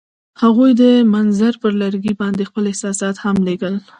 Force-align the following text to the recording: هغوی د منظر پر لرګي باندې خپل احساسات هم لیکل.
هغوی 0.41 0.71
د 0.81 0.83
منظر 1.13 1.53
پر 1.61 1.71
لرګي 1.81 2.13
باندې 2.21 2.43
خپل 2.49 2.63
احساسات 2.71 3.15
هم 3.23 3.35
لیکل. 3.47 3.73